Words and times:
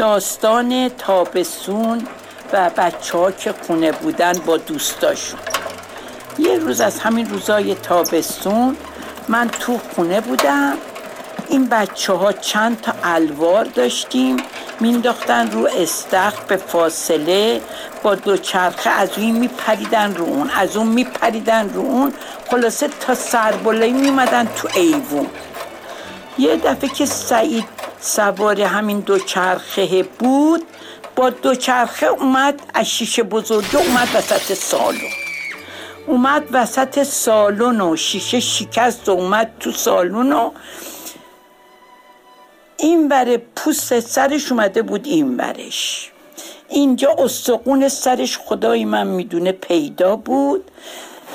داستان 0.00 0.88
تابستون 0.88 2.06
و 2.52 2.70
بچه 2.76 3.18
ها 3.18 3.32
که 3.32 3.54
خونه 3.66 3.92
بودن 3.92 4.32
با 4.32 4.56
دوستاشون. 4.56 5.40
یه 6.38 6.58
روز 6.58 6.80
از 6.80 6.98
همین 6.98 7.30
روزای 7.30 7.74
تابستون 7.74 8.76
من 9.28 9.48
تو 9.48 9.80
خونه 9.94 10.20
بودم. 10.20 10.76
این 11.48 11.68
بچه 11.68 12.12
ها 12.12 12.32
چند 12.32 12.80
تا 12.80 12.92
الوار 13.04 13.64
داشتیم 13.64 14.36
مینداختن 14.80 15.50
رو 15.50 15.68
استخر 15.78 16.42
به 16.48 16.56
فاصله 16.56 17.60
با 18.02 18.14
دو 18.14 18.36
چرخه 18.36 18.90
از 18.90 19.10
این 19.16 19.36
میپریدن 19.38 20.14
رو 20.14 20.24
اون 20.24 20.50
از 20.50 20.76
اون 20.76 20.86
میپریدن 20.86 21.68
رو 21.68 21.80
اون. 21.80 22.12
خلاصه 22.50 22.88
تا 23.00 23.14
سربلایی 23.14 23.92
میمدن 23.92 24.48
تو 24.56 24.68
ایوون. 24.74 25.26
یه 26.38 26.56
دفعه 26.56 26.88
که 26.88 27.06
سعید 27.06 27.79
سوار 28.00 28.60
همین 28.60 29.00
دو 29.00 29.18
چرخه 29.18 30.02
بود. 30.02 30.62
با 31.16 31.30
دو 31.30 31.54
چرخه 31.54 32.06
اومد 32.06 32.62
از 32.74 32.86
شیشه 32.86 33.22
بزرگه 33.22 33.76
اومد 33.76 34.08
وسط 34.14 34.54
سالن. 34.54 34.98
اومد 36.06 36.42
وسط 36.52 37.02
سالن 37.02 37.80
و 37.80 37.96
شیشه 37.96 38.40
شکست 38.40 39.08
و 39.08 39.12
اومد 39.12 39.50
تو 39.60 39.72
سالن 39.72 40.32
و 40.32 40.50
این 42.76 43.08
بره 43.08 43.42
پوست 43.56 44.00
سرش 44.00 44.52
اومده 44.52 44.82
بود 44.82 45.06
این 45.06 45.36
برش 45.36 46.10
اینجا 46.68 47.14
استقون 47.18 47.88
سرش 47.88 48.38
خدای 48.38 48.84
من 48.84 49.06
می‌دونه 49.06 49.52
پیدا 49.52 50.16
بود. 50.16 50.70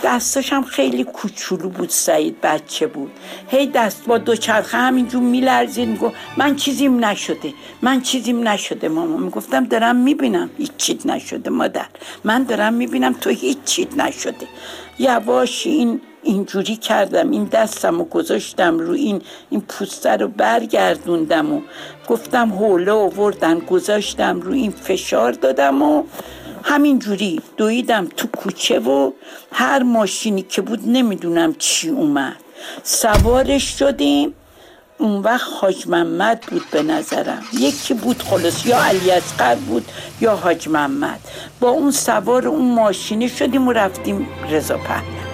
دستش 0.03 0.53
هم 0.53 0.63
خیلی 0.63 1.03
کوچولو 1.03 1.69
بود 1.69 1.89
سعید 1.89 2.41
بچه 2.41 2.87
بود. 2.87 3.11
هی 3.47 3.67
دست 3.67 4.05
با 4.05 4.17
دو 4.17 4.35
چرخه 4.35 4.77
همینجور 4.77 5.21
میلرزید 5.21 5.89
می‌گفت 5.89 6.15
من 6.37 6.55
چیزیم 6.55 7.05
نشده 7.05 7.53
من 7.81 8.01
چیزیم 8.01 8.47
نشده 8.47 8.87
ماما. 8.87 9.17
می‌گفتم 9.17 9.65
دارم 9.65 9.95
می‌بینم 9.95 10.49
هیچ 10.57 10.71
چیز 10.77 11.07
نشده 11.07 11.49
مادر 11.49 11.85
من 12.23 12.43
دارم 12.43 12.73
می‌بینم 12.73 13.13
تو 13.13 13.29
هیچ 13.29 13.57
چیز 13.65 13.87
نشده. 13.97 14.47
یواش 14.99 15.67
این 15.67 16.01
اینجوری 16.23 16.75
کردم 16.75 17.31
این 17.31 17.43
دستم 17.43 18.01
و 18.01 18.03
گذاشتم 18.03 18.79
رو 18.79 18.93
این 18.93 19.21
این 19.49 19.61
پوسته 19.61 20.09
رو 20.09 20.27
برگردوندم 20.27 21.53
و 21.53 21.61
گفتم 22.07 22.53
حوله 22.53 22.91
آوردن 22.91 23.59
گذاشتم 23.59 24.41
رو 24.41 24.53
این 24.53 24.71
فشار 24.71 25.31
دادم 25.31 25.81
و 25.81 26.03
همینجوری 26.67 27.41
دویدم 27.57 28.07
تو 28.17 28.27
کوچه 28.27 28.79
و 28.79 29.11
هر 29.51 29.83
ماشینی 29.83 30.41
که 30.41 30.61
بود 30.61 30.79
نمی‌دونم 30.85 31.55
چی 31.59 31.89
اومد. 31.89 32.35
سوارش 32.83 33.79
شدیم. 33.79 34.33
اون 34.97 35.21
وقت 35.21 35.47
حاج 35.61 35.87
محمد 35.87 36.43
بود 36.51 36.61
به 36.71 36.83
نظرم. 36.83 37.43
یکی 37.53 37.93
بود 37.93 38.21
خلاص 38.21 38.65
یا 38.65 38.83
علی 38.83 39.11
اصغر 39.11 39.55
بود 39.55 39.91
یا 40.21 40.35
حاج 40.35 40.67
محمد. 40.67 41.19
با 41.59 41.69
اون 41.69 41.91
سوار 41.91 42.47
اون 42.47 42.75
ماشینی 42.75 43.29
شدیم 43.29 43.67
و 43.67 43.71
رفتیم 43.71 44.27
رضا 44.49 44.77
پهلوی. 44.77 45.24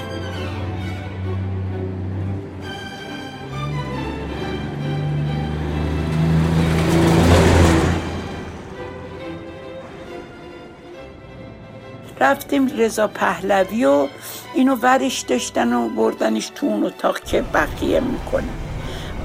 رفتیم 12.22 12.77
رضا 12.77 13.08
پهلوی 13.08 13.86
و 13.86 14.08
اینو 14.53 14.75
ورش 14.75 15.19
داشتن 15.19 15.73
و 15.73 15.89
بردنش 15.89 16.52
تو 16.55 16.65
اون 16.65 16.83
اتاق 16.83 17.20
که 17.20 17.42
بقیه 17.42 17.99
می‌کنه 17.99 18.49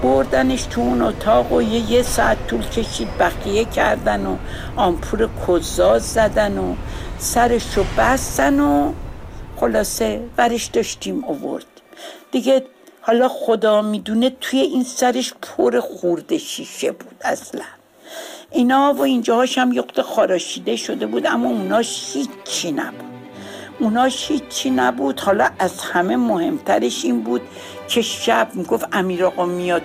بردنش 0.03 0.63
تو 0.63 0.81
اون 0.81 1.03
اتاق 1.03 1.53
و 1.53 1.63
یه, 1.63 1.93
یه 1.93 2.03
ساعت 2.03 2.47
طول 2.47 2.63
کشید 2.63 3.09
بقیه 3.19 3.65
کردن 3.65 4.27
و 4.27 4.37
آمپور 4.77 5.29
کزاز 5.49 6.03
زدن 6.03 6.59
و 6.59 6.75
سرش 7.19 7.77
رو 7.77 7.85
بستن 7.99 8.61
و 8.61 8.93
خلاصه 9.57 10.21
ورش 10.39 10.65
داشتیم 10.65 11.25
آورد. 11.25 11.67
دیگه 12.33 12.65
حالا 13.01 13.29
خدا 13.29 13.83
می‌دونه 13.83 14.31
توی 14.41 14.61
این 14.61 14.85
سرش 14.85 15.35
پر 15.43 15.81
خورده 15.81 16.39
شیشه 16.39 16.93
بود 16.93 17.17
اصلا. 17.25 17.76
اینا 18.51 18.95
و 18.99 19.03
اینجاهاش 19.03 19.59
هم 19.59 19.73
یخت 19.73 20.03
خاراشیده 20.03 20.77
شده 20.77 21.07
بود 21.07 21.27
اما 21.27 21.49
اوناش 21.49 22.11
هیچی 22.15 22.73
نبود. 22.73 23.07
اوناش 23.79 24.31
هیچی 24.31 24.71
نبود. 24.71 25.21
حالا 25.21 25.49
از 25.59 25.81
همه 25.81 26.17
مهمترش 26.17 27.05
این 27.05 27.21
بود 27.21 27.41
که 27.89 28.03
شب 28.03 28.49
می‌گفت 28.55 28.89
امیر 28.93 29.25
آقا 29.25 29.47
میاد 29.47 29.83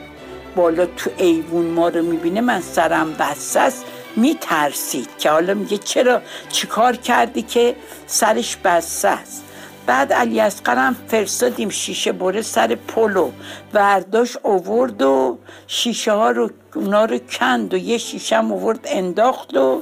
بالا 0.55 0.85
تو 0.85 1.09
ایوون 1.17 1.65
ما 1.65 1.89
رو 1.89 2.03
می‌بینه. 2.03 2.41
من 2.41 2.61
سرم 2.61 3.13
بسته 3.13 3.59
است. 3.59 3.85
میترسید 4.15 5.09
که 5.17 5.29
حالا 5.29 5.53
میگه 5.53 5.77
چرا؟ 5.77 6.21
چیکار 6.49 6.95
کردی 6.95 7.41
که 7.41 7.75
سرش 8.07 8.57
بسته 8.63 9.07
است؟ 9.07 9.43
بعد 9.85 10.13
علی 10.13 10.39
اصغرم 10.39 10.95
فرستادیم 11.07 11.69
شیشه 11.69 12.11
بره 12.11 12.41
سر 12.41 12.75
پلو 12.75 13.31
ورداش 13.73 14.37
اوورد 14.43 15.01
و 15.01 15.37
شیشه 15.67 16.11
ها 16.11 16.31
رو 16.31 16.49
اونا 16.75 17.05
رو 17.05 17.17
کند 17.17 17.73
و 17.73 17.77
یه 17.77 17.97
شیشه 17.97 18.37
هم 18.37 18.51
اوورد 18.51 18.79
انداخت 18.85 19.57
و 19.57 19.81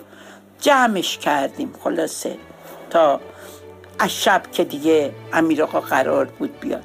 جمعش 0.62 1.18
کردیم 1.18 1.74
خلاصه 1.84 2.38
تا 2.90 3.20
از 4.00 4.22
شب 4.22 4.52
که 4.52 4.64
دیگه 4.64 5.12
امیر 5.34 5.64
آقا 5.64 5.80
قرار 5.80 6.26
بود 6.26 6.60
بیاد. 6.60 6.84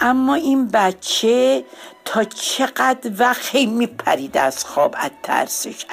اما 0.00 0.34
این 0.34 0.68
بچه 0.68 1.64
تا 2.04 2.24
چقدر 2.24 3.10
وقت 3.18 3.54
میپرید 3.54 4.36
از 4.36 4.64
خواب 4.64 4.94
از 4.98 5.10
ترسش 5.22 5.86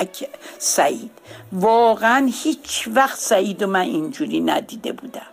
سعید. 0.60 1.12
واقعا 1.52 2.32
هیچ 2.44 2.90
وقت 2.94 3.20
سعید 3.20 3.64
و 3.64 3.68
من 3.68 3.80
اینجوری 3.80 4.40
ندیده 4.40 4.92
بودم. 4.92 5.33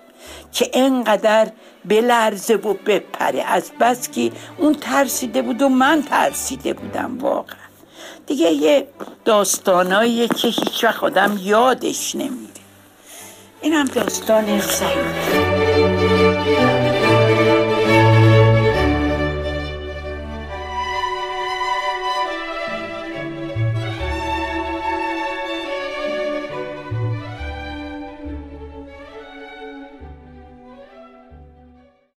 که 0.53 0.71
انقدر 0.73 1.53
بلرزه 1.85 2.55
و 2.55 2.75
بپره. 2.75 3.43
از 3.43 3.71
بس 3.81 4.11
که 4.11 4.33
اون 4.59 4.75
ترسیده 4.75 5.43
بود 5.43 5.63
و 5.63 5.69
من 5.69 6.03
ترسیده 6.03 6.73
بودم 6.73 7.19
واقعا. 7.19 7.57
دیگه 8.27 8.51
یه 8.51 8.87
داستانایی 9.25 10.29
که 10.29 10.49
هیچ 10.49 10.85
وقت 10.85 11.05
آدم 11.05 11.39
یادش 11.43 12.15
نمیره. 12.15 12.51
اینم 13.61 13.85
داستان 13.85 14.61
سعید. 14.61 15.31